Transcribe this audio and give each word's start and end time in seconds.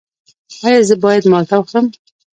ایا 0.65 0.81
زه 0.89 0.95
باید 1.03 1.23
مالټه 1.31 1.55
وخورم؟ 1.59 1.85